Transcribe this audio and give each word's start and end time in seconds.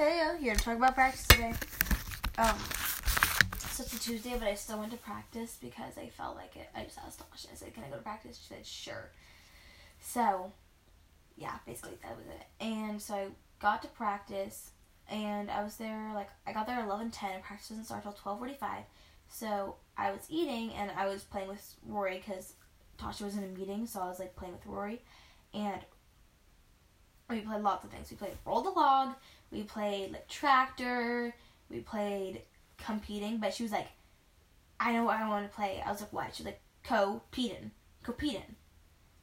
Hey, 0.00 0.22
I'm 0.24 0.38
here 0.38 0.54
to 0.54 0.64
talk 0.64 0.78
about 0.78 0.94
practice 0.94 1.26
today. 1.26 1.52
Um, 2.38 2.56
it's 3.52 3.80
a 3.80 3.98
Tuesday, 4.00 4.34
but 4.38 4.48
I 4.48 4.54
still 4.54 4.78
went 4.78 4.92
to 4.92 4.96
practice 4.96 5.58
because 5.60 5.98
I 5.98 6.08
felt 6.08 6.36
like 6.36 6.56
it. 6.56 6.70
I 6.74 6.84
just 6.84 6.96
asked 6.96 7.18
Tasha. 7.18 7.52
I 7.52 7.54
said, 7.54 7.74
"Can 7.74 7.84
I 7.84 7.88
go 7.90 7.96
to 7.96 8.02
practice?" 8.02 8.38
She 8.38 8.54
said, 8.54 8.64
"Sure." 8.64 9.10
So, 10.00 10.52
yeah, 11.36 11.58
basically 11.66 11.98
that 12.02 12.16
was 12.16 12.24
it. 12.28 12.46
And 12.64 13.02
so 13.02 13.14
I 13.14 13.26
got 13.60 13.82
to 13.82 13.88
practice, 13.88 14.70
and 15.10 15.50
I 15.50 15.62
was 15.62 15.76
there 15.76 16.12
like 16.14 16.30
I 16.46 16.54
got 16.54 16.66
there 16.66 16.78
at 16.78 16.86
eleven 16.86 17.10
ten. 17.10 17.42
Practice 17.42 17.68
doesn't 17.68 17.84
start 17.84 18.02
till 18.02 18.12
twelve 18.12 18.38
forty 18.38 18.54
five. 18.54 18.84
So 19.28 19.76
I 19.98 20.12
was 20.12 20.22
eating 20.30 20.72
and 20.72 20.90
I 20.92 21.08
was 21.08 21.24
playing 21.24 21.48
with 21.48 21.74
Rory 21.86 22.22
because 22.26 22.54
Tasha 22.98 23.20
was 23.20 23.36
in 23.36 23.44
a 23.44 23.48
meeting, 23.48 23.86
so 23.86 24.00
I 24.00 24.08
was 24.08 24.18
like 24.18 24.34
playing 24.34 24.54
with 24.54 24.64
Rory, 24.64 25.02
and 25.52 25.82
we 27.30 27.40
played 27.40 27.62
lots 27.62 27.84
of 27.84 27.90
things. 27.90 28.10
We 28.10 28.16
played 28.16 28.36
roll 28.44 28.62
the 28.62 28.70
log. 28.70 29.14
We 29.50 29.62
played 29.62 30.12
like 30.12 30.28
tractor. 30.28 31.34
We 31.70 31.80
played 31.80 32.42
competing, 32.78 33.38
but 33.38 33.54
she 33.54 33.62
was 33.62 33.72
like, 33.72 33.88
"I 34.78 34.92
know 34.92 35.04
what 35.04 35.16
I 35.16 35.28
want 35.28 35.48
to 35.48 35.54
play." 35.54 35.82
I 35.84 35.90
was 35.90 36.00
like, 36.00 36.12
"What?" 36.12 36.34
She's 36.34 36.46
like, 36.46 36.60
"Co-peting, 36.84 37.70
co-peting." 38.02 38.56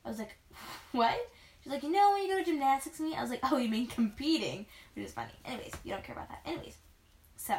I 0.05 0.09
was 0.09 0.19
like, 0.19 0.37
"What?" 0.91 1.17
She's 1.61 1.71
like, 1.71 1.83
"You 1.83 1.91
know 1.91 2.11
when 2.13 2.23
you 2.23 2.29
go 2.29 2.39
to 2.39 2.45
gymnastics 2.45 2.99
meet?" 2.99 3.17
I 3.17 3.21
was 3.21 3.29
like, 3.29 3.41
"Oh, 3.43 3.57
you 3.57 3.69
mean 3.69 3.87
competing?" 3.87 4.65
Which 4.95 5.05
is 5.05 5.13
funny. 5.13 5.31
Anyways, 5.45 5.73
you 5.83 5.91
don't 5.91 6.03
care 6.03 6.15
about 6.15 6.29
that. 6.29 6.41
Anyways, 6.45 6.77
so 7.35 7.57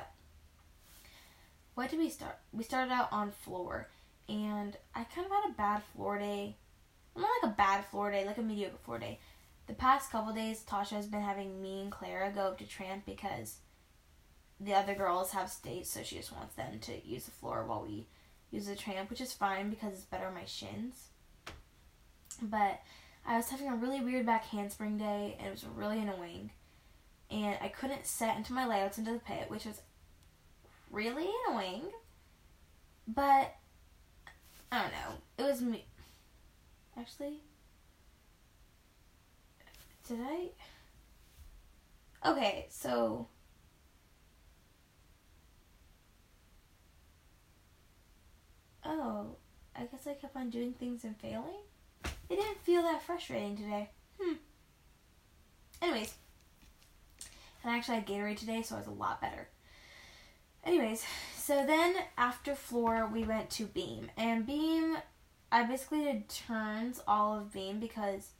what 1.75 1.91
did 1.91 1.99
we 2.01 2.11
start? 2.11 2.37
We 2.53 2.65
started 2.65 2.93
out 2.93 3.13
on 3.13 3.31
floor, 3.31 3.89
and 4.29 4.77
I 4.95 5.05
kind 5.05 5.27
of 5.27 5.33
had 5.33 5.51
a 5.51 5.55
bad 5.55 5.83
floor 5.95 6.19
day. 6.19 6.57
Not 7.17 7.29
like 7.43 7.53
a 7.53 7.55
bad 7.55 7.85
floor 7.87 8.11
day, 8.11 8.25
like 8.25 8.39
a 8.39 8.43
mediocre 8.43 8.79
floor 8.85 8.99
day. 8.99 9.19
The 9.69 9.75
past 9.75 10.11
couple 10.11 10.33
days, 10.33 10.65
Tasha 10.67 10.97
has 10.97 11.07
been 11.07 11.21
having 11.21 11.61
me 11.61 11.83
and 11.83 11.93
Clara 11.93 12.33
go 12.35 12.49
up 12.49 12.59
to 12.59 12.67
tramp 12.67 13.05
because 13.05 13.59
the 14.59 14.75
other 14.75 14.95
girls 14.95 15.33
have 15.33 15.51
states, 15.51 15.91
so 15.91 16.03
she 16.03 16.17
just 16.17 16.33
wants 16.33 16.55
them 16.55 16.79
to 16.81 17.07
use 17.07 17.27
the 17.27 17.31
floor 17.31 17.65
while 17.65 17.83
we 17.87 18.07
use 18.51 18.67
the 18.67 18.75
tramp, 18.75 19.11
which 19.11 19.21
is 19.21 19.33
fine 19.35 19.69
because 19.69 19.93
it's 19.93 20.05
better 20.05 20.27
on 20.27 20.35
my 20.35 20.47
shins. 20.47 21.09
But 22.41 22.81
I 23.27 23.37
was 23.37 23.51
having 23.51 23.69
a 23.69 23.77
really 23.77 24.01
weird 24.01 24.25
back 24.25 24.47
handspring 24.47 24.97
day, 24.97 25.37
and 25.39 25.49
it 25.49 25.51
was 25.51 25.67
really 25.67 26.01
annoying. 26.01 26.51
And 27.31 27.59
I 27.61 27.69
couldn't 27.69 28.07
set 28.07 28.39
into 28.39 28.55
my 28.55 28.67
layouts 28.67 28.97
into 28.97 29.13
the 29.13 29.19
pit, 29.19 29.51
which 29.51 29.67
was 29.67 29.83
really 30.91 31.29
annoying. 31.47 31.83
But 33.07 33.55
I 34.73 34.83
don't 34.83 34.93
know. 34.93 35.45
It 35.45 35.51
was 35.51 35.61
me. 35.61 35.85
Actually, 36.99 37.43
did 40.09 40.19
I? 40.21 40.49
Okay, 42.31 42.67
so. 42.71 43.29
Oh, 48.85 49.37
I 49.77 49.85
guess 49.85 50.07
I 50.07 50.15
kept 50.15 50.35
on 50.35 50.49
doing 50.49 50.73
things 50.73 51.05
and 51.05 51.17
failing? 51.21 51.61
It 52.31 52.37
didn't 52.37 52.63
feel 52.63 52.83
that 52.83 53.03
frustrating 53.03 53.57
today. 53.57 53.91
Hmm. 54.19 54.35
Anyways. 55.83 56.15
And 57.63 57.73
I 57.73 57.77
actually 57.77 57.97
had 57.97 58.07
Gatorade 58.07 58.39
today, 58.39 58.63
so 58.63 58.77
I 58.77 58.79
was 58.79 58.87
a 58.87 58.93
lot 58.93 59.21
better. 59.21 59.49
Anyways, 60.65 61.05
so 61.37 61.67
then 61.67 61.95
after 62.17 62.55
floor, 62.55 63.09
we 63.13 63.25
went 63.25 63.51
to 63.51 63.67
beam. 63.67 64.11
And 64.17 64.47
beam, 64.47 64.97
I 65.53 65.65
basically 65.65 66.05
did 66.05 66.29
turns 66.29 67.01
all 67.07 67.39
of 67.39 67.53
beam 67.53 67.79
because 67.79 68.31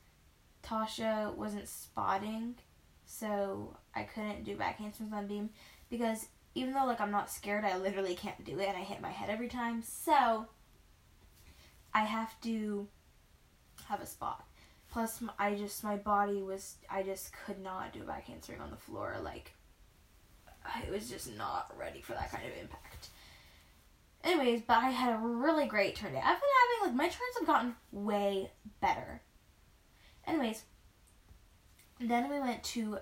Tasha 0.69 1.35
wasn't 1.35 1.69
spotting. 1.69 2.57
So 3.07 3.77
I 3.95 4.03
couldn't 4.03 4.45
do 4.45 4.57
back 4.57 4.79
handsprings 4.79 5.13
on 5.13 5.27
beam 5.27 5.51
because 5.89 6.27
even 6.55 6.75
though 6.75 6.85
like 6.85 7.01
I'm 7.01 7.11
not 7.11 7.31
scared, 7.31 7.65
I 7.65 7.79
literally 7.79 8.15
can't 8.15 8.45
do 8.45 8.59
it 8.59 8.69
and 8.69 8.77
I 8.77 8.83
hit 8.83 9.01
my 9.01 9.11
head 9.11 9.31
every 9.31 9.49
time. 9.49 9.83
So 9.83 10.47
I 11.95 12.05
have 12.05 12.39
to 12.43 12.87
have 13.87 14.01
a 14.01 14.07
spot. 14.07 14.45
Plus, 14.91 15.23
I 15.39 15.55
just 15.55 15.83
my 15.85 15.97
body 15.97 16.43
was 16.43 16.77
I 16.91 17.03
just 17.03 17.33
could 17.45 17.63
not 17.63 17.93
do 17.93 18.03
a 18.03 18.05
back 18.05 18.27
handspring 18.27 18.61
on 18.61 18.71
the 18.71 18.77
floor. 18.77 19.17
Like 19.23 19.53
I 20.65 20.91
was 20.91 21.09
just 21.09 21.37
not 21.37 21.73
ready 21.79 22.03
for 22.03 22.13
that 22.13 22.31
kind 22.31 22.45
of 22.47 22.53
impact. 22.61 23.09
Anyways, 24.25 24.63
but 24.63 24.79
I 24.79 24.91
had 24.91 25.15
a 25.15 25.19
really 25.19 25.67
great 25.67 25.95
turn 25.97 26.13
day. 26.13 26.19
I've 26.19 26.41
been 26.41 26.83
having 26.83 26.89
like 26.89 26.97
my 26.97 27.07
turns 27.07 27.39
have 27.39 27.47
gotten 27.47 27.75
way 27.93 28.51
better. 28.81 29.23
Anyways, 30.29 30.63
then 32.01 32.31
we 32.31 32.39
went 32.39 32.63
to 32.63 32.99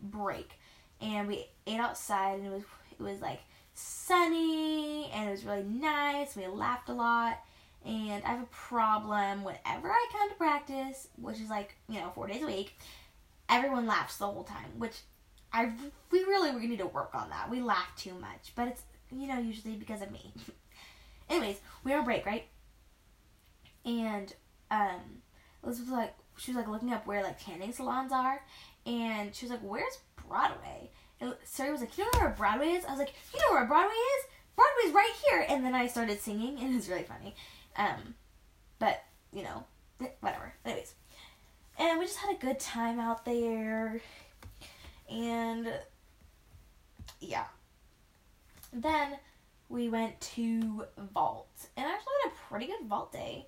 break 0.00 0.58
and 1.00 1.28
we 1.28 1.46
ate 1.66 1.80
outside 1.80 2.38
and 2.38 2.46
it 2.46 2.52
was 2.52 2.62
it 2.90 3.02
was 3.02 3.20
like 3.20 3.40
sunny 3.74 5.10
and 5.12 5.28
it 5.28 5.32
was 5.32 5.44
really 5.44 5.62
nice. 5.64 6.36
We 6.36 6.46
laughed 6.46 6.88
a 6.88 6.94
lot. 6.94 7.38
And 7.84 8.22
I 8.24 8.28
have 8.28 8.42
a 8.42 8.46
problem 8.46 9.42
whenever 9.42 9.90
I 9.90 10.06
come 10.12 10.28
to 10.28 10.36
practice, 10.36 11.08
which 11.16 11.40
is 11.40 11.50
like, 11.50 11.74
you 11.88 11.98
know, 11.98 12.12
four 12.14 12.28
days 12.28 12.42
a 12.42 12.46
week, 12.46 12.78
everyone 13.48 13.86
laughs 13.86 14.18
the 14.18 14.26
whole 14.26 14.44
time, 14.44 14.78
which 14.78 15.00
I 15.52 15.72
we 16.10 16.20
really 16.20 16.52
we 16.52 16.66
need 16.66 16.78
to 16.78 16.86
work 16.86 17.10
on 17.14 17.30
that. 17.30 17.50
We 17.50 17.60
laugh 17.60 17.92
too 17.96 18.14
much, 18.14 18.52
but 18.54 18.68
it's 18.68 18.82
you 19.10 19.26
know 19.26 19.38
usually 19.38 19.74
because 19.74 20.00
of 20.00 20.10
me. 20.12 20.32
Anyways, 21.30 21.56
we 21.82 21.92
were 21.92 21.98
on 21.98 22.04
break, 22.04 22.24
right? 22.24 22.46
And 23.84 24.32
um, 24.70 25.22
Elizabeth 25.64 25.90
was 25.90 25.98
like 25.98 26.14
she 26.36 26.50
was 26.50 26.56
like 26.56 26.68
looking 26.68 26.92
up 26.92 27.06
where 27.06 27.22
like 27.22 27.42
tanning 27.42 27.72
salons 27.72 28.12
are, 28.12 28.42
and 28.86 29.34
she 29.34 29.44
was 29.44 29.50
like, 29.50 29.60
"Where's 29.60 29.98
Broadway?" 30.28 30.90
And 31.20 31.34
Sari 31.44 31.72
was 31.72 31.80
like, 31.80 31.96
"You 31.96 32.04
know 32.04 32.20
where 32.20 32.30
Broadway 32.30 32.68
is?" 32.68 32.84
I 32.84 32.90
was 32.90 32.98
like, 32.98 33.14
"You 33.32 33.40
know 33.40 33.54
where 33.54 33.66
Broadway 33.66 33.94
is? 33.94 34.26
Broadway's 34.56 34.94
right 34.94 35.12
here!" 35.26 35.46
And 35.48 35.64
then 35.64 35.74
I 35.74 35.86
started 35.86 36.20
singing, 36.20 36.58
and 36.58 36.70
it 36.72 36.76
was 36.76 36.88
really 36.88 37.04
funny. 37.04 37.34
Um, 37.76 38.14
but 38.78 39.02
you 39.32 39.42
know, 39.42 39.64
whatever. 40.20 40.52
Anyways, 40.64 40.94
and 41.78 41.98
we 41.98 42.06
just 42.06 42.18
had 42.18 42.34
a 42.34 42.38
good 42.38 42.60
time 42.60 42.98
out 43.00 43.24
there, 43.24 44.00
and 45.10 45.72
yeah. 47.20 47.44
Then 48.72 49.18
we 49.68 49.88
went 49.88 50.20
to 50.20 50.84
vault, 51.14 51.68
and 51.76 51.86
I 51.86 51.90
actually 51.92 52.12
had 52.24 52.32
a 52.32 52.48
pretty 52.48 52.66
good 52.66 52.86
vault 52.86 53.12
day. 53.12 53.46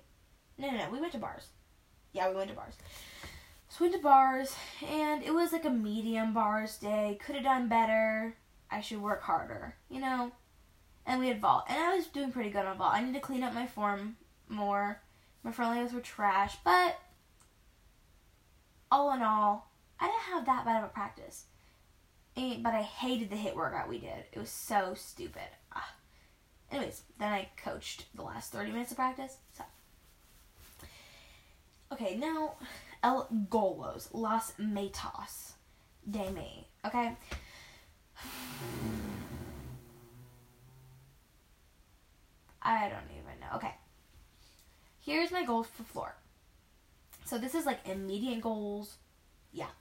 No, 0.57 0.69
no, 0.69 0.77
no, 0.77 0.89
we 0.91 0.99
went 0.99 1.13
to 1.13 1.19
bars. 1.19 1.47
Yeah, 2.15 2.29
we 2.29 2.35
went 2.35 2.49
to 2.49 2.55
bars. 2.55 2.73
So 3.69 3.77
we 3.83 3.89
went 3.89 4.01
to 4.01 4.03
bars, 4.03 4.55
and 4.87 5.21
it 5.21 5.33
was 5.33 5.51
like 5.51 5.65
a 5.65 5.69
medium 5.69 6.33
bars 6.33 6.77
day. 6.77 7.19
Could 7.23 7.35
have 7.35 7.43
done 7.43 7.67
better. 7.67 8.35
I 8.71 8.81
should 8.81 9.01
work 9.01 9.21
harder, 9.21 9.75
you 9.89 9.99
know 9.99 10.31
and 11.05 11.19
we 11.19 11.27
had 11.27 11.39
vault, 11.39 11.65
and 11.69 11.77
I 11.77 11.95
was 11.95 12.07
doing 12.07 12.31
pretty 12.31 12.49
good 12.49 12.65
on 12.65 12.77
vault. 12.77 12.93
I 12.93 13.03
need 13.03 13.13
to 13.13 13.19
clean 13.19 13.43
up 13.43 13.53
my 13.53 13.67
form 13.67 14.17
more. 14.49 15.01
My 15.43 15.51
front 15.51 15.75
layouts 15.75 15.93
were 15.93 16.01
trash, 16.01 16.57
but 16.63 16.99
all 18.91 19.13
in 19.13 19.21
all, 19.21 19.71
I 19.99 20.07
didn't 20.07 20.33
have 20.33 20.45
that 20.45 20.65
bad 20.65 20.79
of 20.79 20.89
a 20.89 20.93
practice. 20.93 21.45
And, 22.35 22.63
but 22.63 22.73
I 22.73 22.81
hated 22.81 23.29
the 23.29 23.35
HIIT 23.35 23.55
workout 23.55 23.87
we 23.87 23.99
did. 23.99 24.25
It 24.31 24.39
was 24.39 24.49
so 24.49 24.93
stupid. 24.95 25.43
Ah. 25.73 25.93
Anyways, 26.71 27.03
then 27.19 27.31
I 27.31 27.49
coached 27.55 28.05
the 28.15 28.23
last 28.23 28.51
30 28.51 28.71
minutes 28.71 28.91
of 28.91 28.97
practice. 28.97 29.37
So. 29.53 29.63
Okay, 31.95 32.17
now 32.17 32.55
El 33.01 33.25
Golos, 33.49 34.09
Las 34.11 34.51
Metas 34.59 35.53
de 36.05 36.29
Me. 36.31 36.67
Okay? 36.85 37.15
I 42.61 42.89
don't 42.89 43.09
even 43.11 43.39
know. 43.39 43.55
Okay. 43.55 43.73
Here's 44.99 45.31
my 45.31 45.45
goals 45.45 45.67
for 45.67 45.83
floor. 45.83 46.15
So 47.23 47.37
this 47.37 47.55
is 47.55 47.65
like 47.65 47.79
immediate 47.87 48.41
goals. 48.41 48.97
Yeah. 49.53 49.71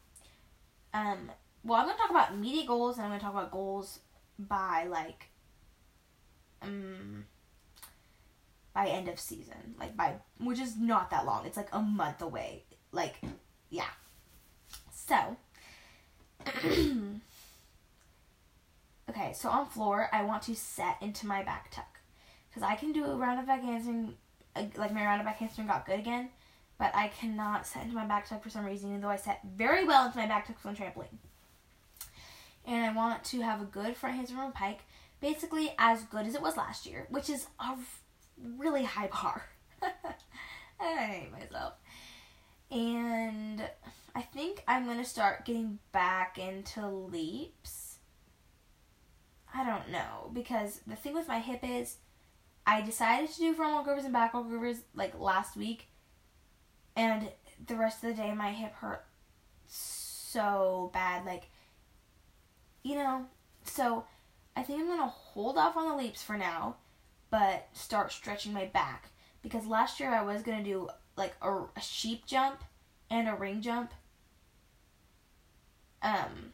Um 0.93 1.33
well 1.65 1.81
I'm 1.81 1.87
gonna 1.87 1.99
talk 1.99 2.11
about 2.11 2.31
immediate 2.31 2.69
goals 2.69 2.97
and 2.97 3.07
I'm 3.07 3.11
gonna 3.11 3.23
talk 3.23 3.33
about 3.33 3.51
goals 3.51 3.99
by 4.39 4.87
like 4.89 5.31
um 6.63 7.25
by 8.75 8.89
end 8.89 9.09
of 9.09 9.19
season. 9.21 9.75
Like 9.79 9.97
by 9.97 10.15
which 10.39 10.59
is 10.61 10.77
not 10.77 11.11
that 11.11 11.25
long. 11.25 11.47
It's 11.47 11.57
like 11.57 11.69
a 11.73 11.81
month 11.81 12.21
away. 12.23 12.65
Like 12.93 13.17
yeah. 13.71 13.91
So 14.93 15.37
Okay, 19.11 19.33
so 19.35 19.49
on 19.49 19.67
floor 19.67 20.09
I 20.13 20.25
want 20.25 20.43
to 20.45 20.55
set 20.55 20.97
into 21.01 21.27
my 21.27 21.43
back 21.43 21.71
tuck 21.71 22.01
because 22.49 22.63
I 22.63 22.75
can 22.75 22.93
do 22.93 23.05
a 23.05 23.17
round 23.17 23.39
off 23.39 23.47
back 23.47 23.63
handspring, 23.63 24.15
like 24.77 24.93
my 24.93 25.05
round 25.05 25.21
off 25.21 25.27
back 25.27 25.39
handspring 25.39 25.67
got 25.67 25.87
good 25.87 25.99
again, 25.99 26.31
but 26.79 26.95
I 26.95 27.09
cannot 27.09 27.67
set 27.67 27.83
into 27.83 27.95
my 27.95 28.07
back 28.07 28.29
tuck 28.29 28.43
for 28.43 28.51
some 28.51 28.65
reason, 28.65 28.91
even 28.91 29.01
though 29.01 29.09
I 29.09 29.17
set 29.17 29.41
very 29.57 29.85
well 29.85 30.07
into 30.07 30.19
my 30.19 30.27
back 30.27 30.47
tuck 30.47 30.57
on 30.65 30.75
trampoline. 30.75 31.19
And 32.67 32.85
I 32.85 32.93
want 32.93 33.25
to 33.25 33.41
have 33.43 33.61
a 33.61 33.67
good 33.67 33.97
front 33.97 34.17
handspring 34.17 34.41
from 34.41 34.53
pike, 34.53 34.81
basically 35.21 35.75
as 35.79 36.05
good 36.05 36.27
as 36.27 36.35
it 36.35 36.43
was 36.43 36.57
last 36.57 36.87
year, 36.87 37.07
which 37.11 37.29
is 37.29 37.47
a 37.61 37.77
really 38.57 38.85
high 38.85 39.09
bar. 39.09 39.45
I 40.81 41.07
hate 41.07 41.33
myself. 41.33 41.75
And 42.71 43.63
I 44.15 44.23
think 44.23 44.63
I'm 44.67 44.87
gonna 44.87 45.05
start 45.05 45.45
getting 45.45 45.79
back 45.93 46.39
into 46.39 46.87
leaps. 46.87 47.99
I 49.55 49.65
don't 49.65 49.91
know 49.91 50.31
because 50.33 50.81
the 50.87 50.97
thing 50.97 51.15
with 51.15 51.29
my 51.29 51.39
hip 51.39 51.61
is, 51.63 51.99
I 52.67 52.81
decided 52.81 53.31
to 53.31 53.39
do 53.39 53.55
front 53.55 53.75
walk 53.75 53.89
overs 53.89 54.05
and 54.05 54.13
back 54.13 54.35
walk 54.35 54.47
overs 54.47 54.79
like 54.95 55.19
last 55.19 55.57
week, 55.57 55.89
and 56.97 57.29
the 57.67 57.77
rest 57.77 58.03
of 58.03 58.11
the 58.11 58.23
day 58.23 58.33
my 58.35 58.53
hip 58.53 58.75
hurt 58.75 59.05
so 59.67 60.91
bad. 60.93 61.25
Like, 61.25 61.51
you 62.83 62.97
know, 62.97 63.27
so 63.65 64.05
I 64.57 64.63
think 64.63 64.81
I'm 64.81 64.89
gonna 64.89 65.07
hold 65.07 65.59
off 65.59 65.77
on 65.77 65.89
the 65.89 65.97
leaps 65.97 66.23
for 66.23 66.37
now, 66.37 66.77
but 67.35 67.67
start 67.73 68.13
stretching 68.13 68.53
my 68.53 68.67
back 68.67 69.09
because 69.43 69.67
last 69.67 69.99
year 69.99 70.09
I 70.11 70.23
was 70.23 70.43
gonna 70.43 70.63
do 70.63 70.89
like 71.17 71.35
a, 71.43 71.51
a 71.51 71.81
sheep 71.81 72.27
jump 72.27 72.63
and 73.11 73.29
a 73.29 73.35
ring 73.35 73.61
jump. 73.61 73.91
Um, 76.01 76.53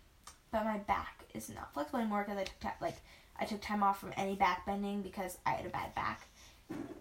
but 0.51 0.65
my 0.65 0.79
back 0.79 1.27
is 1.35 1.51
not 1.51 1.75
flexible 1.75 1.99
anymore 1.99 2.25
because 2.25 2.41
I 2.41 2.45
took 2.45 2.61
ta- 2.61 2.77
like 2.81 2.97
I 3.39 3.45
took 3.45 3.61
time 3.61 3.83
off 3.83 4.01
from 4.01 4.15
any 4.17 4.37
back 4.37 4.65
bending 4.65 5.03
because 5.03 5.37
I 5.45 5.51
had 5.51 5.67
a 5.67 5.69
bad 5.69 5.95
back, 5.95 6.27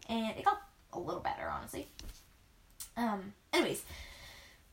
and 0.09 0.35
it 0.37 0.43
got 0.43 0.59
a 0.91 0.99
little 0.99 1.21
better 1.21 1.47
honestly. 1.49 1.87
Um, 2.97 3.31
anyways, 3.53 3.81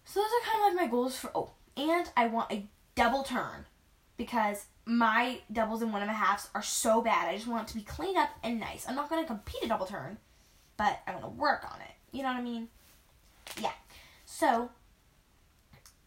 so 0.05 0.19
those 0.19 0.27
are 0.27 0.51
kind 0.51 0.59
of 0.59 0.75
like 0.75 0.85
my 0.85 0.91
goals 0.91 1.17
for. 1.17 1.31
Oh, 1.33 1.53
and 1.77 2.11
I 2.17 2.27
want 2.27 2.51
a 2.51 2.67
double 2.97 3.23
turn 3.23 3.67
because 4.17 4.65
my 4.87 5.41
doubles 5.53 5.83
and 5.83 5.93
one 5.93 6.03
and 6.03 6.11
a 6.11 6.15
halves 6.15 6.49
are 6.55 6.63
so 6.63 7.03
bad. 7.03 7.29
I 7.29 7.35
just 7.35 7.49
want 7.49 7.69
it 7.69 7.73
to 7.73 7.77
be 7.77 7.83
clean 7.83 8.17
up 8.17 8.31
and 8.45 8.61
nice. 8.61 8.87
I'm 8.89 8.95
not 8.95 9.11
gonna 9.11 9.27
compete 9.27 9.65
a 9.65 9.69
double 9.69 9.87
turn, 9.87 10.17
but 10.77 11.01
I'm 11.07 11.15
gonna 11.15 11.29
work 11.29 11.65
on 11.71 11.81
it. 11.81 11.91
You 12.17 12.23
know 12.23 12.29
what 12.29 12.39
I 12.39 12.43
mean? 12.43 12.69
Yeah. 13.61 13.73
So, 14.25 14.71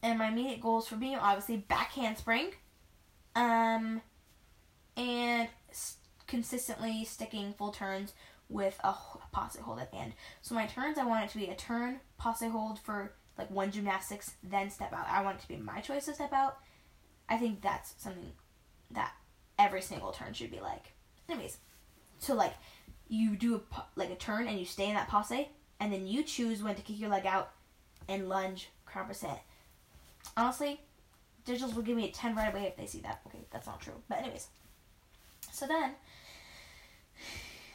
and 0.01 0.17
my 0.17 0.29
immediate 0.29 0.61
goals 0.61 0.87
for 0.87 0.95
being 0.95 1.17
obviously 1.17 1.57
back 1.57 1.91
handspring, 1.91 2.51
um, 3.35 4.01
and 4.95 5.49
s- 5.69 5.97
consistently 6.25 7.03
sticking 7.03 7.53
full 7.53 7.71
turns 7.71 8.13
with 8.47 8.79
a 8.83 8.93
passe 9.33 9.59
hold 9.59 9.79
at 9.79 9.91
the 9.91 9.97
end. 9.97 10.13
So 10.41 10.55
my 10.55 10.65
turns, 10.65 10.97
I 10.97 11.05
want 11.05 11.25
it 11.25 11.29
to 11.31 11.37
be 11.37 11.47
a 11.47 11.55
turn 11.55 11.99
passe 12.17 12.47
hold 12.47 12.79
for 12.79 13.13
like 13.37 13.51
one 13.51 13.71
gymnastics, 13.71 14.35
then 14.41 14.69
step 14.69 14.93
out. 14.93 15.05
I 15.09 15.21
want 15.21 15.37
it 15.37 15.41
to 15.41 15.47
be 15.49 15.57
my 15.57 15.81
choice 15.81 16.05
to 16.05 16.13
step 16.13 16.33
out. 16.33 16.57
I 17.27 17.37
think 17.37 17.61
that's 17.61 17.93
something 17.97 18.31
that 18.91 19.13
every 19.57 19.81
single 19.81 20.11
turn 20.11 20.33
should 20.33 20.51
be 20.51 20.59
like. 20.59 20.93
Anyways, 21.27 21.57
so 22.19 22.33
like 22.33 22.53
you 23.07 23.35
do 23.35 23.55
a 23.55 23.83
like 23.95 24.09
a 24.09 24.15
turn 24.15 24.47
and 24.47 24.59
you 24.59 24.65
stay 24.65 24.87
in 24.87 24.95
that 24.95 25.09
passe, 25.09 25.49
and 25.79 25.91
then 25.91 26.07
you 26.07 26.23
choose 26.23 26.63
when 26.63 26.75
to 26.75 26.81
kick 26.81 26.99
your 26.99 27.09
leg 27.09 27.25
out 27.25 27.51
and 28.07 28.29
lunge 28.29 28.69
crown 28.85 29.07
percent. 29.07 29.39
Honestly, 30.35 30.81
digitals 31.45 31.75
will 31.75 31.83
give 31.83 31.97
me 31.97 32.07
a 32.07 32.11
ten 32.11 32.35
right 32.35 32.51
away 32.51 32.65
if 32.65 32.77
they 32.77 32.85
see 32.85 33.01
that. 33.01 33.21
Okay, 33.27 33.45
that's 33.51 33.67
not 33.67 33.81
true. 33.81 33.93
But 34.07 34.19
anyways, 34.19 34.47
so 35.51 35.67
then 35.67 35.91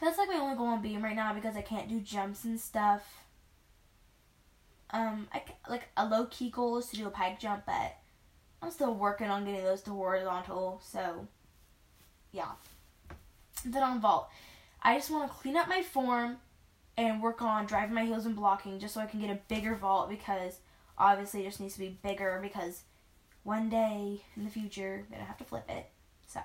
that's 0.00 0.18
like 0.18 0.28
my 0.28 0.38
only 0.38 0.56
goal 0.56 0.66
on 0.66 0.82
beam 0.82 1.02
right 1.02 1.16
now 1.16 1.32
because 1.32 1.56
I 1.56 1.62
can't 1.62 1.88
do 1.88 2.00
jumps 2.00 2.44
and 2.44 2.60
stuff. 2.60 3.02
Um, 4.90 5.28
I 5.32 5.42
like 5.68 5.88
a 5.96 6.06
low 6.06 6.26
key 6.26 6.50
goal 6.50 6.78
is 6.78 6.86
to 6.86 6.96
do 6.96 7.06
a 7.06 7.10
pike 7.10 7.40
jump, 7.40 7.64
but 7.66 7.96
I'm 8.64 8.70
still 8.70 8.94
working 8.94 9.28
on 9.28 9.44
getting 9.44 9.62
those 9.62 9.82
to 9.82 9.90
horizontal. 9.90 10.80
So, 10.82 11.28
yeah. 12.32 12.52
Then 13.62 13.82
on 13.82 14.00
vault, 14.00 14.30
I 14.82 14.96
just 14.96 15.10
want 15.10 15.30
to 15.30 15.36
clean 15.36 15.56
up 15.56 15.68
my 15.68 15.82
form 15.82 16.38
and 16.96 17.20
work 17.20 17.42
on 17.42 17.66
driving 17.66 17.94
my 17.94 18.06
heels 18.06 18.24
and 18.24 18.34
blocking 18.34 18.80
just 18.80 18.94
so 18.94 19.00
I 19.00 19.06
can 19.06 19.20
get 19.20 19.28
a 19.28 19.38
bigger 19.48 19.74
vault 19.74 20.08
because 20.08 20.60
obviously 20.96 21.42
it 21.42 21.48
just 21.48 21.60
needs 21.60 21.74
to 21.74 21.80
be 21.80 21.98
bigger 22.02 22.38
because 22.42 22.82
one 23.42 23.68
day 23.68 24.22
in 24.34 24.44
the 24.44 24.50
future 24.50 25.04
I'm 25.06 25.12
gonna 25.12 25.24
have 25.24 25.38
to 25.38 25.44
flip 25.44 25.68
it. 25.68 25.86
So, 26.26 26.40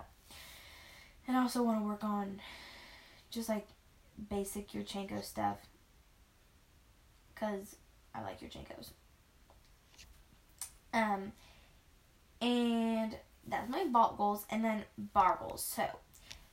and 1.26 1.38
I 1.38 1.42
also 1.42 1.64
want 1.64 1.80
to 1.80 1.86
work 1.86 2.04
on 2.04 2.42
just 3.32 3.48
like 3.48 3.68
basic 4.30 4.72
Yurchenko 4.72 5.24
stuff 5.24 5.60
because 7.34 7.78
I 8.14 8.22
like 8.24 8.42
Yurchenkos. 8.42 8.90
Um, 10.94 11.32
and 12.42 13.16
that's 13.48 13.70
my 13.70 13.86
vault 13.92 14.18
goals 14.18 14.46
and 14.50 14.64
then 14.64 14.84
bar 14.98 15.40
goals. 15.42 15.64
So, 15.64 15.86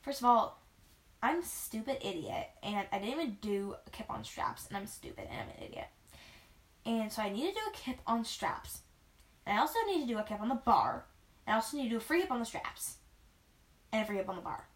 first 0.02 0.20
of 0.20 0.26
all, 0.26 0.60
I'm 1.22 1.42
stupid 1.42 1.98
idiot 2.02 2.48
and 2.62 2.86
I 2.92 2.98
didn't 2.98 3.14
even 3.14 3.36
do 3.40 3.74
a 3.86 3.90
kip 3.90 4.06
on 4.10 4.24
straps 4.24 4.66
and 4.68 4.76
I'm 4.76 4.86
stupid 4.86 5.26
and 5.30 5.40
I'm 5.40 5.48
an 5.56 5.68
idiot. 5.68 5.88
And 6.84 7.10
so 7.10 7.22
I 7.22 7.30
need 7.30 7.48
to 7.48 7.52
do 7.52 7.60
a 7.68 7.76
kip 7.76 7.98
on 8.06 8.24
straps. 8.24 8.80
And 9.44 9.58
I 9.58 9.60
also 9.60 9.78
need 9.88 10.02
to 10.02 10.06
do 10.06 10.18
a 10.18 10.22
kip 10.22 10.40
on 10.40 10.48
the 10.48 10.54
bar. 10.54 11.04
And 11.46 11.54
I 11.54 11.56
also 11.56 11.76
need 11.76 11.84
to 11.84 11.90
do 11.90 11.96
a 11.96 12.00
free 12.00 12.20
hip 12.20 12.30
on 12.30 12.38
the 12.38 12.44
straps. 12.44 12.96
And 13.92 14.02
a 14.02 14.06
free 14.06 14.16
hip 14.16 14.28
on 14.28 14.36
the 14.36 14.42
bar. 14.42 14.68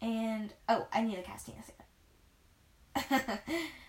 And 0.00 0.52
oh, 0.68 0.86
I 0.92 1.02
need 1.02 1.18
a 1.18 1.22
cast 1.22 1.50
handstand. 1.50 3.38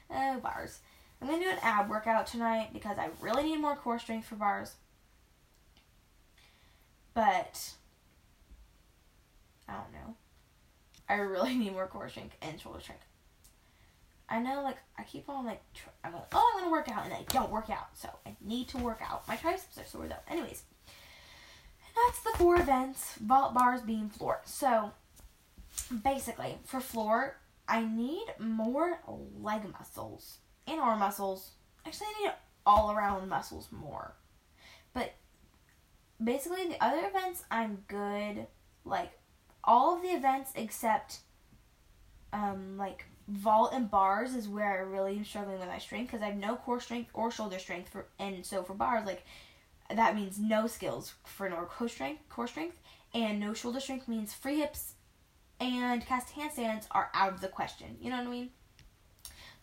oh, 0.09 0.39
bars. 0.41 0.79
I'm 1.21 1.27
gonna 1.27 1.43
do 1.43 1.49
an 1.49 1.57
ab 1.61 1.89
workout 1.89 2.27
tonight 2.27 2.69
because 2.73 2.97
I 2.97 3.09
really 3.21 3.43
need 3.43 3.57
more 3.59 3.75
core 3.75 3.99
strength 3.99 4.27
for 4.27 4.35
bars. 4.35 4.75
But 7.13 7.71
I 9.67 9.73
don't 9.73 9.93
know. 9.93 10.15
I 11.09 11.15
really 11.15 11.55
need 11.57 11.73
more 11.73 11.87
core 11.87 12.09
strength 12.09 12.35
and 12.41 12.59
shoulder 12.59 12.79
strength. 12.79 13.03
I 14.29 14.39
know, 14.39 14.61
like 14.61 14.77
I 14.97 15.03
keep 15.03 15.29
on 15.29 15.45
like 15.45 15.61
tr- 15.73 15.89
I'm 16.03 16.13
like, 16.13 16.27
oh, 16.33 16.51
I'm 16.53 16.61
gonna 16.61 16.71
work 16.71 16.89
out, 16.89 17.05
and 17.05 17.13
I 17.13 17.23
don't 17.29 17.49
work 17.49 17.69
out, 17.69 17.87
so 17.93 18.09
I 18.25 18.35
need 18.41 18.67
to 18.69 18.77
work 18.77 18.99
out. 19.01 19.27
My 19.27 19.37
triceps 19.37 19.77
are 19.77 19.85
sore 19.85 20.07
though. 20.07 20.15
Anyways, 20.29 20.63
that's 21.95 22.19
the 22.23 22.37
four 22.37 22.57
events: 22.57 23.15
vault, 23.15 23.53
bars, 23.53 23.81
beam, 23.81 24.09
floor. 24.09 24.41
So 24.43 24.91
basically, 26.03 26.57
for 26.65 26.81
floor, 26.81 27.37
I 27.69 27.85
need 27.85 28.25
more 28.37 28.99
leg 29.07 29.61
muscles 29.71 30.39
and 30.67 30.79
arm 30.79 30.99
muscles. 30.99 31.51
Actually, 31.85 32.07
I 32.07 32.23
need 32.23 32.31
all 32.65 32.91
around 32.91 33.29
muscles 33.29 33.67
more. 33.71 34.13
But 34.93 35.13
basically, 36.23 36.67
the 36.67 36.83
other 36.83 37.07
events, 37.07 37.43
I'm 37.49 37.83
good. 37.87 38.47
Like 38.85 39.11
all 39.63 39.95
of 39.95 40.01
the 40.01 40.09
events 40.09 40.51
except 40.55 41.19
um 42.33 42.77
like 42.77 43.05
vault 43.27 43.71
and 43.73 43.89
bars 43.91 44.33
is 44.33 44.47
where 44.47 44.71
I 44.71 44.77
really 44.77 45.17
am 45.17 45.25
struggling 45.25 45.59
with 45.59 45.67
my 45.67 45.79
strength 45.79 46.11
because 46.11 46.21
I 46.21 46.27
have 46.27 46.37
no 46.37 46.55
core 46.55 46.79
strength 46.79 47.09
or 47.13 47.31
shoulder 47.31 47.59
strength 47.59 47.89
for 47.89 48.05
and 48.19 48.45
so 48.45 48.63
for 48.63 48.73
bars 48.73 49.05
like 49.05 49.25
that 49.93 50.15
means 50.15 50.39
no 50.39 50.67
skills 50.67 51.13
for 51.25 51.49
no 51.49 51.65
core 51.65 51.89
strength 51.89 52.21
core 52.29 52.47
strength 52.47 52.79
and 53.13 53.39
no 53.39 53.53
shoulder 53.53 53.79
strength 53.79 54.07
means 54.07 54.33
free 54.33 54.59
hips 54.59 54.93
and 55.59 56.05
cast 56.05 56.35
handstands 56.35 56.85
are 56.91 57.09
out 57.13 57.33
of 57.33 57.41
the 57.41 57.47
question. 57.47 57.97
You 57.99 58.09
know 58.09 58.17
what 58.17 58.27
I 58.27 58.31
mean? 58.31 58.49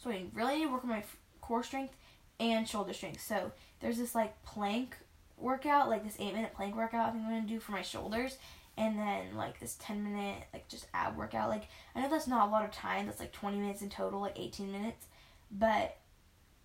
So 0.04 0.10
I 0.10 0.26
really 0.34 0.58
need 0.58 0.64
to 0.66 0.70
work 0.70 0.84
on 0.84 0.90
my 0.90 1.02
core 1.40 1.62
strength 1.62 1.96
and 2.38 2.68
shoulder 2.68 2.92
strength. 2.92 3.22
So 3.22 3.52
there's 3.80 3.96
this 3.96 4.14
like 4.14 4.42
plank 4.42 4.96
workout, 5.38 5.88
like 5.88 6.04
this 6.04 6.16
eight 6.18 6.34
minute 6.34 6.52
plank 6.54 6.76
workout 6.76 7.08
I 7.08 7.12
think 7.12 7.24
I'm 7.24 7.30
gonna 7.30 7.46
do 7.46 7.58
for 7.58 7.72
my 7.72 7.80
shoulders, 7.80 8.36
and 8.76 8.98
then 8.98 9.34
like 9.34 9.58
this 9.58 9.76
ten 9.80 10.04
minute 10.04 10.44
like 10.52 10.68
just 10.68 10.86
ab 10.92 11.16
workout. 11.16 11.48
Like 11.48 11.68
I 11.94 12.02
know 12.02 12.10
that's 12.10 12.26
not 12.26 12.48
a 12.48 12.52
lot 12.52 12.64
of 12.64 12.70
time. 12.70 13.06
That's 13.06 13.18
like 13.18 13.32
twenty 13.32 13.56
minutes 13.56 13.80
in 13.80 13.88
total, 13.88 14.20
like 14.20 14.38
eighteen 14.38 14.70
minutes, 14.70 15.06
but 15.50 15.96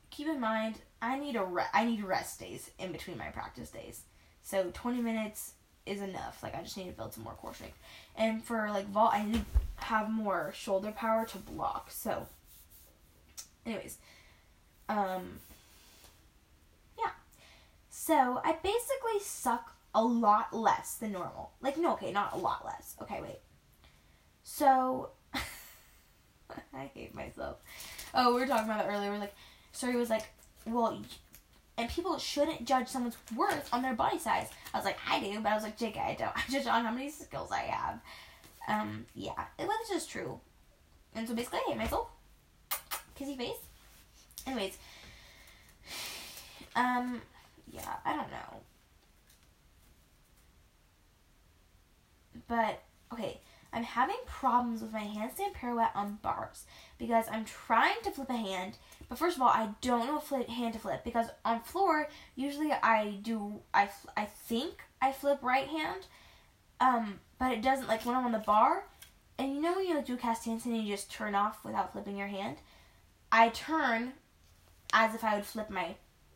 keep 0.10 0.28
in 0.28 0.42
mind 0.42 0.76
I 1.02 1.18
need 1.18 1.38
a 1.38 1.44
re- 1.44 1.64
I 1.74 1.86
need 1.86 2.04
rest 2.04 2.42
days 2.42 2.72
in 2.78 2.92
between 2.92 3.18
my 3.18 3.30
practice 3.30 3.70
days. 3.70 4.02
So 4.42 4.70
twenty 4.74 5.02
minutes 5.02 5.54
is 5.86 6.02
enough. 6.02 6.44
Like 6.44 6.56
I 6.56 6.62
just 6.62 6.76
need 6.76 6.88
to 6.88 6.92
build 6.92 7.14
some 7.14 7.24
more 7.24 7.34
core 7.34 7.54
strength. 7.54 7.78
And 8.18 8.44
for 8.44 8.70
like 8.70 8.90
vault, 8.90 9.14
I 9.14 9.24
need 9.24 9.46
to 9.80 9.86
have 9.86 10.10
more 10.10 10.52
shoulder 10.54 10.92
power 10.92 11.26
to 11.26 11.38
block. 11.38 11.90
So, 11.90 12.28
anyways, 13.66 13.98
um, 14.88 15.40
yeah. 16.98 17.12
So 17.90 18.42
I 18.44 18.54
basically 18.64 19.20
suck 19.22 19.76
a 19.94 20.04
lot 20.04 20.54
less 20.54 20.96
than 20.96 21.12
normal. 21.12 21.52
Like 21.62 21.78
no, 21.78 21.94
okay, 21.94 22.12
not 22.12 22.34
a 22.34 22.38
lot 22.38 22.66
less. 22.66 22.96
Okay, 23.02 23.20
wait. 23.22 23.40
So 24.44 25.10
I 26.74 26.90
hate 26.94 27.14
myself. 27.14 27.58
Oh, 28.14 28.34
we 28.34 28.42
were 28.42 28.48
talking 28.48 28.70
about 28.70 28.86
it 28.86 28.90
earlier. 28.90 29.12
We're 29.12 29.20
like, 29.20 29.36
Suri 29.74 29.96
was 29.96 30.10
like, 30.10 30.26
well, 30.66 31.02
and 31.78 31.90
people 31.90 32.18
shouldn't 32.18 32.66
judge 32.66 32.88
someone's 32.88 33.18
worth 33.36 33.70
on 33.72 33.82
their 33.82 33.94
body 33.94 34.20
size. 34.20 34.50
I 34.74 34.78
was 34.78 34.86
like, 34.86 34.98
I 35.08 35.20
do, 35.20 35.40
but 35.40 35.52
I 35.52 35.56
was 35.56 35.64
like, 35.64 35.78
JK, 35.78 35.98
I 35.98 36.16
don't. 36.18 36.32
I 36.36 36.42
judge 36.52 36.68
on 36.68 36.84
how 36.84 36.92
many 36.92 37.10
skills 37.10 37.52
I 37.52 37.60
have. 37.60 38.00
Um, 38.68 39.06
yeah, 39.16 39.46
it 39.58 39.66
was 39.66 39.90
just 39.90 40.10
true. 40.10 40.40
And 41.16 41.28
so 41.28 41.34
basically, 41.34 41.60
I 41.66 41.70
hate 41.70 41.78
myself. 41.78 42.10
Kissy 43.20 43.38
face. 43.38 43.58
Anyways, 44.48 44.78
um, 46.76 47.22
yeah, 47.72 47.96
I 48.06 48.16
don't 48.16 48.32
know. 48.32 48.62
But 52.48 52.82
okay, 53.14 53.40
I'm 53.74 53.84
having 53.84 54.16
problems 54.26 54.82
with 54.82 54.92
my 54.92 55.02
handstand 55.02 55.54
pirouette 55.54 55.92
on 55.96 56.20
bars 56.22 56.66
because 56.98 57.26
I'm 57.32 57.46
trying 57.46 58.02
to 58.04 58.12
flip 58.12 58.30
a 58.30 58.38
hand, 58.38 58.78
but 59.08 59.18
first 59.18 59.36
of 59.36 59.42
all, 59.42 59.50
I 59.50 59.70
don't 59.82 60.08
know 60.08 60.20
flip 60.20 60.48
hand 60.48 60.74
to 60.74 60.80
flip 60.80 61.04
because 61.04 61.28
on 61.46 61.62
floor 61.62 62.08
usually 62.36 62.72
I 62.72 63.20
do 63.22 63.60
I 63.74 63.90
I 64.18 64.26
think 64.26 64.82
I 65.02 65.12
flip 65.12 65.40
right 65.42 65.68
hand, 65.68 66.08
um, 66.80 67.20
but 67.38 67.52
it 67.52 67.62
doesn't 67.62 67.88
like 67.88 68.06
when 68.06 68.16
I'm 68.16 68.26
on 68.26 68.32
the 68.32 68.40
bar, 68.40 68.86
and 69.38 69.54
you 69.54 69.62
know 69.62 69.74
when 69.74 69.88
you 69.88 69.96
like 69.96 70.06
do 70.06 70.18
cast 70.18 70.48
handstand 70.48 70.66
and 70.66 70.84
you 70.84 70.94
just 70.94 71.12
turn 71.12 71.36
off 71.36 71.64
without 71.64 71.92
flipping 71.92 72.18
your 72.18 72.28
hand, 72.28 72.58
I 73.32 73.50
turn 73.50 74.14
as 74.94 75.14
if 75.16 75.24
I 75.24 75.36
would 75.36 75.46
flip 75.46 75.70
my 75.70 75.96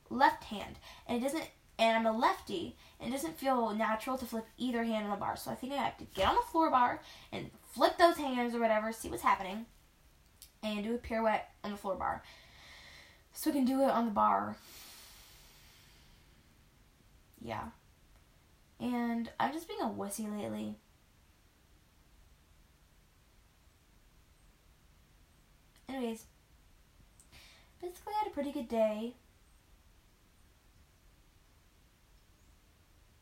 left 0.10 0.46
hand, 0.46 0.76
and 1.08 1.18
it 1.18 1.22
doesn't. 1.26 1.50
And 1.80 1.98
I'm 1.98 2.06
a 2.06 2.16
lefty, 2.16 2.78
and 3.00 3.10
it 3.10 3.16
doesn't 3.16 3.40
feel 3.40 3.74
natural 3.74 4.16
to 4.20 4.26
flip 4.26 4.46
either 4.60 4.84
hand 4.84 5.06
on 5.06 5.10
the 5.10 5.18
bar. 5.18 5.36
So 5.36 5.50
I 5.50 5.56
think 5.56 5.74
I 5.74 5.78
have 5.78 5.98
to 5.98 6.06
get 6.14 6.28
on 6.28 6.36
the 6.36 6.42
floor 6.52 6.70
bar 6.70 7.02
and 7.32 7.50
flip 7.72 7.98
those 7.98 8.18
hands 8.18 8.54
or 8.54 8.60
whatever, 8.60 8.92
see 8.92 9.10
what's 9.10 9.24
happening, 9.24 9.66
and 10.62 10.84
do 10.84 10.94
a 10.94 11.00
pirouette 11.00 11.50
on 11.64 11.72
the 11.72 11.78
floor 11.78 11.96
bar. 11.96 12.22
So 13.34 13.50
I 13.50 13.54
can 13.54 13.66
do 13.66 13.82
it 13.82 13.90
on 13.90 14.06
the 14.06 14.12
bar. 14.12 14.56
Yeah. 17.42 17.70
And 18.80 19.30
I'm 19.40 19.52
just 19.52 19.68
being 19.68 19.82
a 19.82 19.86
wussy 19.86 20.32
lately. 20.32 20.76
Anyways, 25.90 26.26
basically, 27.84 28.14
I 28.16 28.24
had 28.24 28.32
a 28.32 28.34
pretty 28.34 28.52
good 28.52 28.68
day. 28.68 29.14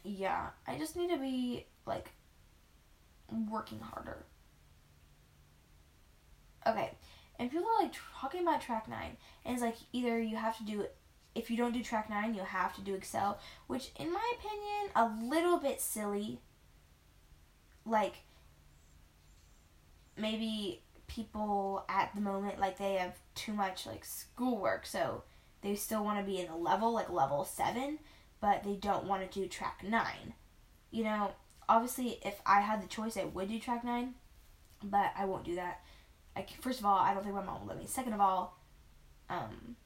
Yeah, 0.04 0.50
I 0.66 0.78
just 0.78 0.96
need 0.96 1.10
to 1.10 1.18
be 1.18 1.66
like 1.86 2.10
working 3.50 3.78
harder. 3.80 4.24
Okay. 6.66 6.92
And 7.38 7.50
people 7.50 7.66
are 7.66 7.82
like 7.82 7.94
talking 8.20 8.42
about 8.42 8.60
track 8.60 8.88
nine, 8.88 9.16
and 9.44 9.54
it's 9.54 9.62
like 9.62 9.76
either 9.92 10.20
you 10.20 10.36
have 10.36 10.56
to 10.58 10.64
do 10.64 10.86
if 11.34 11.50
you 11.50 11.56
don't 11.56 11.72
do 11.72 11.82
track 11.82 12.10
nine, 12.10 12.34
you 12.34 12.42
have 12.42 12.74
to 12.76 12.80
do 12.80 12.94
Excel, 12.94 13.38
which 13.66 13.90
in 13.96 14.12
my 14.12 14.32
opinion, 14.38 14.90
a 14.94 15.26
little 15.26 15.58
bit 15.58 15.80
silly. 15.80 16.40
Like 17.84 18.16
maybe 20.16 20.82
people 21.08 21.84
at 21.88 22.14
the 22.14 22.20
moment 22.20 22.58
like 22.58 22.78
they 22.78 22.94
have 22.94 23.18
too 23.34 23.52
much 23.52 23.86
like 23.86 24.04
schoolwork, 24.04 24.86
so 24.86 25.24
they 25.62 25.74
still 25.74 26.04
want 26.04 26.18
to 26.18 26.24
be 26.24 26.40
in 26.40 26.48
a 26.48 26.56
level 26.56 26.92
like 26.92 27.10
level 27.10 27.44
seven, 27.44 27.98
but 28.40 28.64
they 28.64 28.74
don't 28.74 29.04
want 29.04 29.28
to 29.28 29.40
do 29.40 29.48
track 29.48 29.82
nine. 29.82 30.34
You 30.90 31.04
know, 31.04 31.32
obviously, 31.68 32.18
if 32.24 32.40
I 32.44 32.60
had 32.60 32.82
the 32.82 32.88
choice, 32.88 33.16
I 33.16 33.24
would 33.24 33.48
do 33.48 33.58
track 33.58 33.84
nine, 33.84 34.14
but 34.82 35.12
I 35.16 35.24
won't 35.24 35.44
do 35.44 35.54
that. 35.54 35.80
Like, 36.36 36.50
first 36.60 36.80
of 36.80 36.86
all, 36.86 36.98
I 36.98 37.14
don't 37.14 37.22
think 37.22 37.34
my 37.34 37.42
mom 37.42 37.60
will 37.60 37.68
let 37.68 37.78
me. 37.78 37.86
Second 37.86 38.14
of 38.14 38.20
all, 38.20 38.58
um, 39.28 39.76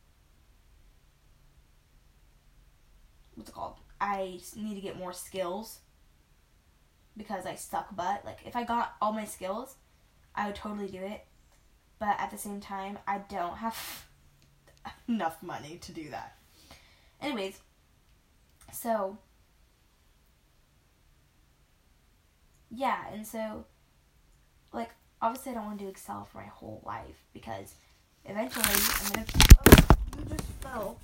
what's 3.36 3.50
it 3.50 3.54
called? 3.54 3.76
I 4.00 4.40
need 4.56 4.74
to 4.74 4.80
get 4.80 4.98
more 4.98 5.12
skills 5.12 5.78
because 7.16 7.46
I 7.46 7.54
suck 7.54 7.94
butt. 7.94 8.24
Like, 8.24 8.40
if 8.44 8.56
I 8.56 8.64
got 8.64 8.94
all 9.00 9.12
my 9.12 9.24
skills, 9.24 9.76
I 10.34 10.46
would 10.46 10.56
totally 10.56 10.88
do 10.88 10.98
it. 10.98 11.24
But 11.98 12.16
at 12.18 12.30
the 12.30 12.38
same 12.38 12.60
time, 12.60 12.98
I 13.06 13.18
don't 13.18 13.56
have 13.56 14.06
enough 15.08 15.42
money 15.42 15.78
to 15.82 15.92
do 15.92 16.10
that. 16.10 16.36
Anyways, 17.20 17.58
so 18.72 19.18
yeah, 22.70 23.04
and 23.12 23.26
so 23.26 23.64
like 24.72 24.90
obviously 25.22 25.52
I 25.52 25.54
don't 25.54 25.66
want 25.66 25.78
to 25.78 25.84
do 25.84 25.90
Excel 25.90 26.24
for 26.24 26.38
my 26.38 26.44
whole 26.44 26.82
life 26.84 27.24
because 27.32 27.74
eventually 28.24 28.64
I'm 28.66 29.12
gonna. 29.12 29.26
Oh, 29.66 30.18
you 30.18 30.24
just 30.28 30.44
fell. 30.60 30.98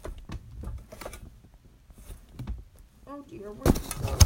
Oh 3.14 3.22
dear, 3.28 3.52
where'd 3.52 3.74
go? 4.00 4.16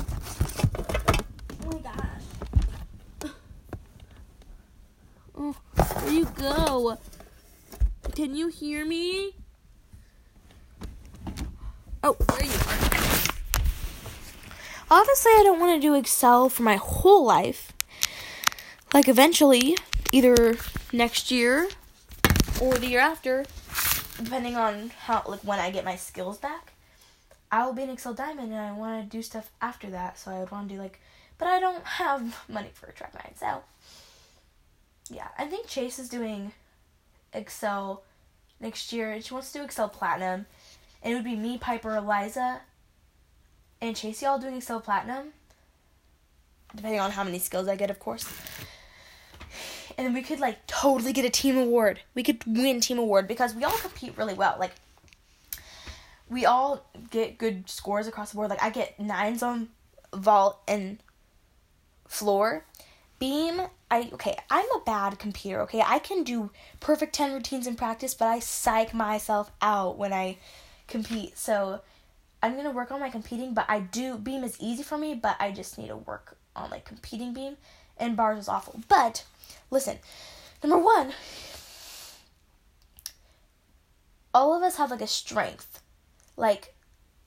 Oh 1.65 1.71
my 1.73 1.79
gosh. 1.81 3.33
Oh, 5.37 5.57
where 6.03 6.13
you 6.13 6.25
go? 6.37 6.97
Can 8.15 8.37
you 8.37 8.47
hear 8.47 8.85
me? 8.85 9.33
Oh, 12.05 12.15
there 12.29 12.45
you 12.45 12.53
are. 12.53 12.77
Obviously, 14.89 15.33
I 15.33 15.43
don't 15.43 15.59
want 15.59 15.75
to 15.75 15.85
do 15.85 15.95
Excel 15.95 16.49
for 16.49 16.63
my 16.63 16.77
whole 16.77 17.25
life. 17.25 17.73
Like, 18.95 19.09
eventually, 19.09 19.77
either 20.13 20.59
next 20.93 21.33
year 21.33 21.69
or 22.63 22.75
the 22.75 22.87
year 22.87 23.01
after, 23.01 23.47
depending 24.17 24.55
on 24.55 24.93
how, 25.07 25.25
like, 25.27 25.41
when 25.41 25.59
I 25.59 25.73
get 25.73 25.85
my 25.85 25.97
skills 25.97 26.39
back, 26.39 26.75
I 27.57 27.65
will 27.65 27.73
be 27.73 27.85
an 27.85 27.89
Excel 27.89 28.13
diamond 28.13 28.53
and 28.53 28.61
I 28.61 28.73
want 28.73 29.03
to 29.03 29.17
do 29.17 29.23
stuff 29.23 29.51
after 29.63 29.89
that. 29.89 30.19
So 30.19 30.31
I 30.31 30.41
would 30.41 30.51
want 30.51 30.69
to 30.69 30.75
do, 30.75 30.79
like, 30.79 31.01
but 31.39 31.49
I 31.49 31.59
don't 31.59 31.83
have 31.85 32.45
money 32.51 32.69
for 32.75 32.85
a 32.85 32.93
track 32.93 33.15
nine. 33.15 33.33
So, 33.35 33.63
yeah, 35.09 35.29
I 35.39 35.47
think 35.47 35.67
Chase 35.67 35.99
is 35.99 36.11
doing 36.11 36.53
Excel 37.33 38.03
next 38.61 38.93
year 38.93 39.11
and 39.11 39.25
she 39.25 39.33
wants 39.33 39.53
to 39.53 39.61
do 39.61 39.65
Excel 39.65 39.89
Platinum. 39.89 40.45
And 41.03 41.13
it 41.13 41.15
would 41.15 41.25
be 41.25 41.35
me, 41.35 41.57
Piper, 41.57 41.97
Eliza, 41.97 42.61
and 43.81 43.97
Chasey 43.97 44.29
all 44.29 44.39
doing 44.39 44.57
Excel 44.57 44.81
Platinum. 44.81 45.29
Depending 46.75 47.01
on 47.01 47.13
how 47.13 47.25
many 47.25 47.39
skills 47.39 47.69
I 47.69 47.77
get, 47.77 47.91
of 47.91 47.99
course. 47.99 48.31
And 49.97 50.07
then 50.07 50.13
we 50.13 50.21
could 50.21 50.41
like 50.41 50.67
totally 50.67 51.15
get 51.15 51.25
a 51.25 51.31
team 51.31 51.57
award. 51.57 52.01
We 52.15 52.23
could 52.23 52.43
win 52.47 52.83
team 52.83 52.99
award 52.99 53.27
because 53.27 53.55
we 53.55 53.65
all 53.65 53.79
compete 53.79 54.19
really 54.19 54.35
well. 54.35 54.57
Like 54.61 54.73
we 56.29 56.45
all 56.45 56.85
get 57.11 57.39
good 57.39 57.69
scores 57.69 58.07
across 58.07 58.31
the 58.31 58.37
board. 58.37 58.51
Like 58.51 58.63
I 58.63 58.71
get 58.71 58.99
nines 58.99 59.43
on 59.43 59.69
vault 60.15 60.61
and 60.67 60.99
floor. 62.09 62.65
Beam, 63.19 63.63
I 63.91 64.11
okay, 64.13 64.37
I'm 64.51 64.71
a 64.73 64.81
bad 64.85 65.19
computer, 65.19 65.63
okay? 65.63 65.83
I 65.85 65.99
can 65.99 66.23
do 66.23 66.51
perfect 66.81 67.15
10 67.15 67.33
routines 67.33 67.67
in 67.67 67.75
practice, 67.75 68.13
but 68.15 68.29
I 68.29 68.41
psych 68.41 68.93
myself 68.93 69.51
out 69.63 69.97
when 69.97 70.13
I 70.13 70.37
compete. 70.87 71.39
So 71.39 71.81
I'm 72.43 72.53
going 72.53 72.65
to 72.65 72.71
work 72.71 72.91
on 72.91 73.01
my 73.01 73.09
competing, 73.09 73.55
but 73.55 73.65
I 73.69 73.81
do 73.81 74.19
beam 74.19 74.45
is 74.45 74.57
easy 74.61 74.83
for 74.83 74.99
me, 74.99 75.15
but 75.15 75.37
I 75.41 75.51
just 75.51 75.79
need 75.79 75.89
to 75.89 75.97
work 75.97 76.37
on 76.55 76.71
like 76.71 76.85
competing 76.85 77.33
beam 77.33 77.57
and 77.97 78.17
bars 78.17 78.39
is 78.41 78.49
awful. 78.49 78.81
But 78.89 79.25
listen, 79.71 79.99
number 80.63 80.79
1, 80.79 81.13
all 84.35 84.55
of 84.55 84.63
us 84.63 84.77
have 84.77 84.91
like 84.91 85.01
a 85.01 85.07
strength. 85.07 85.81
Like 86.37 86.75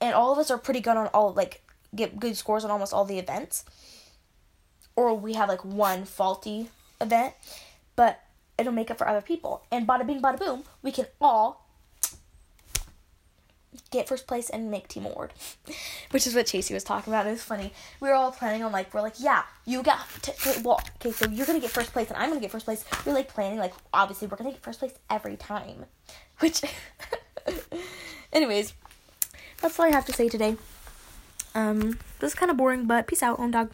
and 0.01 0.13
all 0.13 0.31
of 0.31 0.37
us 0.37 0.51
are 0.51 0.57
pretty 0.57 0.79
good 0.79 0.97
on 0.97 1.07
all 1.07 1.33
like 1.33 1.63
get 1.95 2.19
good 2.19 2.37
scores 2.37 2.63
on 2.63 2.71
almost 2.71 2.93
all 2.93 3.05
the 3.05 3.19
events 3.19 3.65
or 4.99 5.13
we 5.13 5.33
have 5.33 5.47
like 5.47 5.63
one 5.63 6.03
faulty 6.03 6.69
event, 6.99 7.33
but 7.95 8.19
it'll 8.57 8.73
make 8.73 8.91
up 8.91 8.97
for 8.97 9.07
other 9.07 9.21
people. 9.21 9.63
And 9.71 9.87
bada 9.87 10.05
bing, 10.05 10.21
bada 10.21 10.37
boom, 10.37 10.63
we 10.81 10.91
can 10.91 11.05
all 11.21 11.65
get 13.91 14.09
first 14.09 14.27
place 14.27 14.49
and 14.49 14.69
make 14.69 14.89
team 14.89 15.05
award, 15.05 15.31
which 16.11 16.27
is 16.27 16.35
what 16.35 16.47
Chasey 16.47 16.73
was 16.73 16.83
talking 16.83 17.13
about. 17.13 17.27
It 17.27 17.31
was 17.31 17.41
funny. 17.43 17.71
We 18.01 18.09
were 18.09 18.15
all 18.15 18.33
planning 18.33 18.61
on 18.61 18.73
like 18.73 18.93
we're 18.93 19.01
like, 19.01 19.15
yeah, 19.19 19.43
you 19.65 19.81
got 19.83 20.05
to, 20.23 20.61
well, 20.65 20.81
okay, 20.95 21.11
so 21.11 21.29
you're 21.29 21.45
gonna 21.45 21.61
get 21.61 21.71
first 21.71 21.93
place 21.93 22.09
and 22.09 22.17
I'm 22.17 22.27
gonna 22.27 22.41
get 22.41 22.51
first 22.51 22.65
place. 22.65 22.83
We're 23.05 23.13
like 23.13 23.29
planning 23.29 23.57
like 23.57 23.73
obviously 23.93 24.27
we're 24.27 24.35
gonna 24.35 24.51
get 24.51 24.61
first 24.61 24.79
place 24.79 24.93
every 25.09 25.37
time, 25.37 25.85
which, 26.39 26.61
anyways, 28.33 28.73
that's 29.61 29.79
all 29.79 29.85
I 29.85 29.89
have 29.91 30.05
to 30.05 30.13
say 30.13 30.29
today. 30.29 30.57
Um, 31.55 31.99
this 32.19 32.33
is 32.33 32.35
kind 32.35 32.51
of 32.51 32.57
boring, 32.57 32.85
but 32.85 33.07
peace 33.07 33.23
out, 33.23 33.39
own 33.39 33.51
dog. 33.51 33.71